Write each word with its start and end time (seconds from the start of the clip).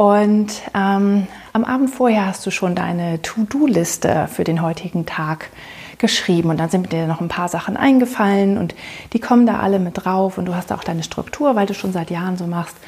und 0.00 0.48
ähm, 0.74 1.26
am 1.52 1.64
Abend 1.64 1.90
vorher 1.90 2.24
hast 2.24 2.46
du 2.46 2.50
schon 2.50 2.74
deine 2.74 3.20
To-Do-Liste 3.20 4.28
für 4.32 4.44
den 4.44 4.62
heutigen 4.62 5.04
Tag 5.04 5.50
geschrieben 5.98 6.48
und 6.48 6.58
dann 6.58 6.70
sind 6.70 6.90
dir 6.90 7.06
noch 7.06 7.20
ein 7.20 7.28
paar 7.28 7.48
Sachen 7.50 7.76
eingefallen 7.76 8.56
und 8.56 8.74
die 9.12 9.20
kommen 9.20 9.44
da 9.44 9.58
alle 9.58 9.78
mit 9.78 10.02
drauf 10.02 10.38
und 10.38 10.46
du 10.46 10.54
hast 10.54 10.72
auch 10.72 10.84
deine 10.84 11.02
Struktur, 11.02 11.54
weil 11.54 11.66
du 11.66 11.74
schon 11.74 11.92
seit 11.92 12.10
Jahren 12.10 12.38
so 12.38 12.46
machst. 12.46 12.78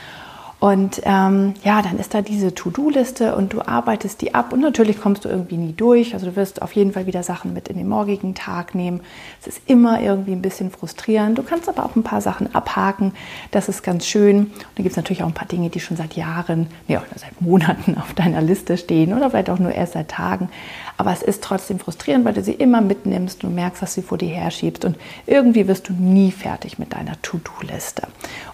Und 0.62 1.02
ähm, 1.04 1.54
ja, 1.64 1.82
dann 1.82 1.98
ist 1.98 2.14
da 2.14 2.22
diese 2.22 2.54
To-Do-Liste 2.54 3.34
und 3.34 3.52
du 3.52 3.62
arbeitest 3.62 4.22
die 4.22 4.32
ab 4.32 4.52
und 4.52 4.60
natürlich 4.60 5.00
kommst 5.00 5.24
du 5.24 5.28
irgendwie 5.28 5.56
nie 5.56 5.72
durch. 5.72 6.14
Also 6.14 6.26
du 6.26 6.36
wirst 6.36 6.62
auf 6.62 6.76
jeden 6.76 6.92
Fall 6.92 7.06
wieder 7.06 7.24
Sachen 7.24 7.52
mit 7.52 7.66
in 7.66 7.78
den 7.78 7.88
morgigen 7.88 8.36
Tag 8.36 8.76
nehmen. 8.76 9.00
Es 9.40 9.48
ist 9.48 9.62
immer 9.66 10.00
irgendwie 10.00 10.30
ein 10.30 10.40
bisschen 10.40 10.70
frustrierend. 10.70 11.36
Du 11.36 11.42
kannst 11.42 11.68
aber 11.68 11.84
auch 11.84 11.96
ein 11.96 12.04
paar 12.04 12.20
Sachen 12.20 12.54
abhaken. 12.54 13.12
Das 13.50 13.68
ist 13.68 13.82
ganz 13.82 14.06
schön. 14.06 14.36
Und 14.36 14.52
dann 14.76 14.84
gibt 14.84 14.90
es 14.90 14.96
natürlich 14.96 15.24
auch 15.24 15.26
ein 15.26 15.34
paar 15.34 15.48
Dinge, 15.48 15.68
die 15.68 15.80
schon 15.80 15.96
seit 15.96 16.14
Jahren, 16.14 16.68
nee, 16.86 16.96
oder 16.96 17.06
seit 17.16 17.42
Monaten 17.42 17.96
auf 18.00 18.14
deiner 18.14 18.40
Liste 18.40 18.76
stehen 18.76 19.14
oder 19.14 19.30
vielleicht 19.30 19.50
auch 19.50 19.58
nur 19.58 19.72
erst 19.72 19.94
seit 19.94 20.12
Tagen. 20.12 20.48
Aber 20.96 21.12
es 21.12 21.22
ist 21.22 21.42
trotzdem 21.42 21.80
frustrierend, 21.80 22.24
weil 22.24 22.34
du 22.34 22.42
sie 22.44 22.52
immer 22.52 22.82
mitnimmst. 22.82 23.42
Du 23.42 23.48
merkst, 23.48 23.82
dass 23.82 23.94
sie 23.94 24.02
vor 24.02 24.16
dir 24.16 24.28
herschiebst 24.28 24.84
und 24.84 24.96
irgendwie 25.26 25.66
wirst 25.66 25.88
du 25.88 25.92
nie 25.92 26.30
fertig 26.30 26.78
mit 26.78 26.92
deiner 26.92 27.20
To-Do-Liste. 27.20 28.02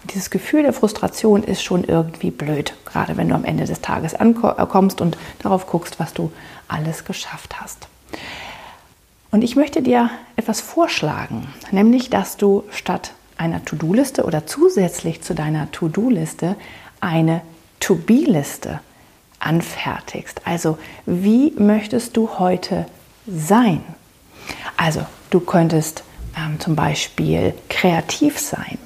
Und 0.02 0.14
dieses 0.14 0.30
Gefühl 0.30 0.62
der 0.62 0.72
Frustration 0.72 1.42
ist 1.42 1.62
schon 1.62 1.84
irgendwie 1.84 1.97
blöd, 2.02 2.74
gerade 2.84 3.16
wenn 3.16 3.28
du 3.28 3.34
am 3.34 3.44
Ende 3.44 3.64
des 3.64 3.80
Tages 3.80 4.14
ankommst 4.14 5.00
und 5.00 5.16
darauf 5.40 5.66
guckst, 5.66 6.00
was 6.00 6.14
du 6.14 6.32
alles 6.68 7.04
geschafft 7.04 7.60
hast. 7.60 7.88
Und 9.30 9.42
ich 9.42 9.56
möchte 9.56 9.82
dir 9.82 10.10
etwas 10.36 10.60
vorschlagen, 10.60 11.48
nämlich 11.70 12.10
dass 12.10 12.36
du 12.36 12.64
statt 12.70 13.12
einer 13.36 13.64
To-Do-Liste 13.64 14.24
oder 14.24 14.46
zusätzlich 14.46 15.22
zu 15.22 15.34
deiner 15.34 15.70
To-Do-Liste 15.70 16.56
eine 17.00 17.42
To-Be-Liste 17.80 18.80
anfertigst. 19.38 20.40
Also 20.44 20.78
wie 21.06 21.52
möchtest 21.56 22.16
du 22.16 22.38
heute 22.38 22.86
sein? 23.26 23.82
Also 24.76 25.04
du 25.30 25.40
könntest 25.40 26.02
ähm, 26.36 26.58
zum 26.58 26.74
Beispiel 26.74 27.54
kreativ 27.68 28.38
sein, 28.38 28.78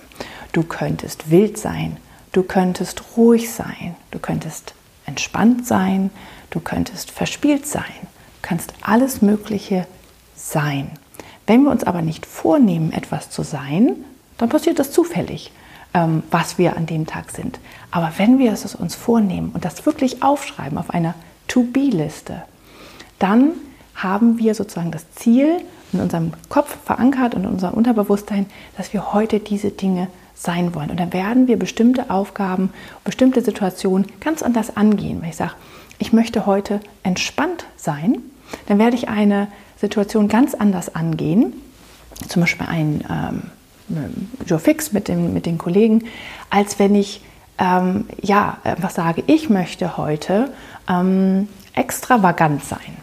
du 0.53 0.63
könntest 0.63 1.31
wild 1.31 1.57
sein, 1.57 1.97
du 2.33 2.43
könntest 2.43 3.03
ruhig 3.17 3.53
sein, 3.53 3.95
du 4.11 4.19
könntest 4.19 4.75
entspannt 5.07 5.67
sein, 5.67 6.11
du 6.51 6.61
könntest 6.61 7.11
verspielt 7.11 7.67
sein, 7.67 7.85
du 8.03 8.49
kannst 8.49 8.75
alles 8.81 9.23
Mögliche 9.23 9.87
sein. 10.35 10.91
Wenn 11.47 11.65
wir 11.65 11.71
uns 11.71 11.85
aber 11.85 12.03
nicht 12.03 12.27
vornehmen, 12.27 12.93
etwas 12.93 13.31
zu 13.31 13.43
sein, 13.43 14.05
dann 14.39 14.49
passiert 14.49 14.79
das 14.79 14.91
zufällig. 14.91 15.53
Ähm, 15.95 16.23
was 16.31 16.57
wir 16.57 16.79
an 16.79 16.87
dem 16.87 17.07
Tag 17.07 17.31
sind. 17.31 17.61
Aber 17.91 18.13
wenn 18.17 18.39
wir 18.39 18.51
es 18.53 18.75
uns 18.75 18.95
vornehmen 18.95 19.51
und 19.53 19.67
das 19.67 19.85
wirklich 19.85 20.23
aufschreiben 20.23 20.79
auf 20.79 20.89
einer 20.89 21.15
To-Be-Liste, 21.49 22.45
dann 23.19 23.51
haben 23.95 24.39
wir 24.39 24.55
sozusagen 24.55 24.91
das 24.91 25.11
Ziel 25.13 25.61
in 25.93 26.01
unserem 26.01 26.33
Kopf 26.49 26.79
verankert 26.87 27.35
und 27.35 27.45
in 27.45 27.51
unserem 27.51 27.75
Unterbewusstsein, 27.75 28.47
dass 28.79 28.95
wir 28.95 29.13
heute 29.13 29.39
diese 29.39 29.71
Dinge 29.71 30.09
sein 30.35 30.75
wollen. 30.75 30.91
Und 30.91 30.99
dann 30.99 31.13
werden 31.13 31.47
wir 31.49 31.59
bestimmte 31.59 32.11
Aufgaben, 32.11 32.71
bestimmte 33.05 33.43
Situationen 33.43 34.07
ganz 34.21 34.43
anders 34.43 34.77
angehen. 34.77 35.21
Wenn 35.23 35.31
ich 35.31 35.37
sage, 35.37 35.53
ich 35.99 36.13
möchte 36.13 36.47
heute 36.47 36.81
entspannt 37.03 37.67
sein, 37.77 38.19
dann 38.67 38.79
werde 38.79 38.97
ich 38.97 39.09
eine 39.09 39.49
Situation 39.77 40.29
ganz 40.29 40.55
anders 40.55 40.95
angehen. 40.95 41.53
Zum 42.29 42.41
Beispiel 42.41 42.67
ein 42.67 43.05
ähm, 43.09 43.43
Joe 44.47 44.59
Fix 44.59 44.93
mit, 44.93 45.09
dem, 45.09 45.33
mit 45.33 45.47
den 45.47 45.59
Kollegen, 45.59 46.05
als 46.51 46.79
wenn 46.79 46.95
ich 46.95 47.23
ähm, 47.59 48.07
ja, 48.21 48.59
einfach 48.65 48.91
sage, 48.91 49.23
ich 49.27 49.51
möchte 49.51 49.97
heute 49.97 50.53
ähm, 50.89 51.49
extravagant 51.75 52.65
sein. 52.65 52.97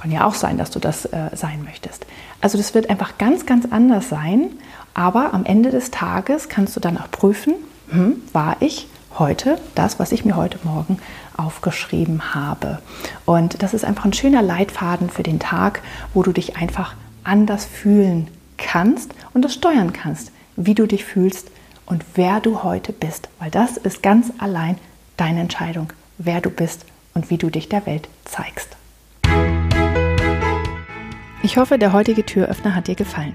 Kann 0.00 0.10
ja 0.10 0.26
auch 0.26 0.34
sein, 0.34 0.58
dass 0.58 0.70
du 0.70 0.78
das 0.78 1.06
äh, 1.06 1.30
sein 1.34 1.62
möchtest. 1.64 2.04
Also 2.40 2.58
das 2.58 2.74
wird 2.74 2.90
einfach 2.90 3.16
ganz, 3.16 3.46
ganz 3.46 3.66
anders 3.70 4.08
sein, 4.08 4.50
aber 4.94 5.34
am 5.34 5.44
Ende 5.44 5.70
des 5.70 5.90
Tages 5.90 6.48
kannst 6.48 6.76
du 6.76 6.80
dann 6.80 6.96
auch 6.96 7.10
prüfen, 7.10 7.54
hm, 7.90 8.22
war 8.32 8.56
ich 8.60 8.88
heute 9.18 9.58
das, 9.74 9.98
was 9.98 10.12
ich 10.12 10.24
mir 10.24 10.36
heute 10.36 10.58
Morgen 10.64 10.98
aufgeschrieben 11.36 12.34
habe. 12.34 12.78
Und 13.24 13.62
das 13.62 13.74
ist 13.74 13.84
einfach 13.84 14.04
ein 14.04 14.12
schöner 14.12 14.42
Leitfaden 14.42 15.10
für 15.10 15.22
den 15.22 15.40
Tag, 15.40 15.82
wo 16.14 16.22
du 16.22 16.32
dich 16.32 16.56
einfach 16.56 16.94
anders 17.24 17.64
fühlen 17.64 18.28
kannst 18.56 19.14
und 19.32 19.44
das 19.44 19.54
steuern 19.54 19.92
kannst, 19.92 20.30
wie 20.56 20.74
du 20.74 20.86
dich 20.86 21.04
fühlst 21.04 21.50
und 21.86 22.04
wer 22.14 22.40
du 22.40 22.62
heute 22.62 22.92
bist, 22.92 23.28
weil 23.38 23.50
das 23.50 23.76
ist 23.76 24.02
ganz 24.02 24.32
allein 24.38 24.78
deine 25.16 25.40
Entscheidung, 25.40 25.92
wer 26.18 26.40
du 26.40 26.50
bist 26.50 26.86
und 27.14 27.30
wie 27.30 27.38
du 27.38 27.50
dich 27.50 27.68
der 27.68 27.86
Welt 27.86 28.08
zeigst. 28.24 28.76
Ich 31.42 31.56
hoffe, 31.56 31.78
der 31.78 31.92
heutige 31.92 32.24
Türöffner 32.24 32.74
hat 32.74 32.88
dir 32.88 32.94
gefallen. 32.94 33.34